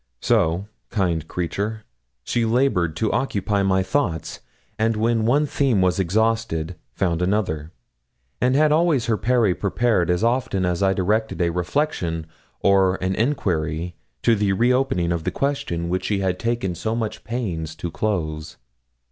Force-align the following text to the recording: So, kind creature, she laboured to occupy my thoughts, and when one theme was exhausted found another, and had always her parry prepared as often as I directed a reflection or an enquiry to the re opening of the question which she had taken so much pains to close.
So, 0.19 0.65
kind 0.89 1.27
creature, 1.27 1.83
she 2.23 2.43
laboured 2.43 2.95
to 2.95 3.11
occupy 3.11 3.61
my 3.61 3.83
thoughts, 3.83 4.39
and 4.79 4.95
when 4.97 5.27
one 5.27 5.45
theme 5.45 5.79
was 5.79 5.99
exhausted 5.99 6.75
found 6.91 7.21
another, 7.21 7.71
and 8.41 8.55
had 8.55 8.71
always 8.71 9.05
her 9.05 9.15
parry 9.15 9.53
prepared 9.53 10.09
as 10.09 10.23
often 10.23 10.65
as 10.65 10.81
I 10.81 10.93
directed 10.93 11.39
a 11.39 11.51
reflection 11.51 12.25
or 12.61 12.95
an 12.95 13.13
enquiry 13.13 13.93
to 14.23 14.35
the 14.35 14.53
re 14.53 14.73
opening 14.73 15.11
of 15.11 15.23
the 15.23 15.29
question 15.29 15.87
which 15.87 16.05
she 16.05 16.17
had 16.17 16.39
taken 16.39 16.73
so 16.73 16.95
much 16.95 17.23
pains 17.23 17.75
to 17.75 17.91
close. 17.91 18.57